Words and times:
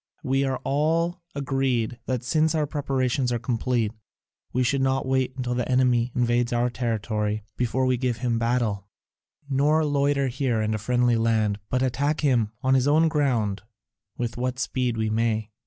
We 0.23 0.43
are 0.45 0.59
all 0.63 1.21
agreed 1.35 1.99
that 2.07 2.23
since 2.23 2.55
our 2.55 2.65
preparations 2.65 3.31
are 3.31 3.37
complete 3.37 3.91
we 4.51 4.63
should 4.63 4.81
not 4.81 5.05
wait 5.05 5.35
until 5.37 5.53
the 5.53 5.71
enemy 5.71 6.11
invades 6.15 6.51
our 6.51 6.71
territory 6.71 7.43
before 7.55 7.85
we 7.85 7.97
give 7.97 8.17
him 8.17 8.39
battle, 8.39 8.87
nor 9.47 9.85
loiter 9.85 10.27
here 10.27 10.59
in 10.59 10.73
a 10.73 10.79
friendly 10.79 11.17
land, 11.17 11.59
but 11.69 11.83
attack 11.83 12.21
him 12.21 12.51
on 12.63 12.73
his 12.73 12.87
own 12.87 13.09
ground 13.09 13.61
with 14.17 14.37
what 14.37 14.57
speed 14.57 14.97
we 14.97 15.11
may. 15.11 15.51